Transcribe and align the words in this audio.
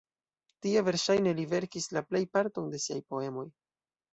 Tie, 0.65 0.81
verŝajne, 0.87 1.33
li 1.41 1.45
verkis 1.51 1.89
la 1.99 2.05
plejparton 2.09 2.73
de 2.73 2.81
siaj 2.87 2.99
poemoj. 3.13 3.49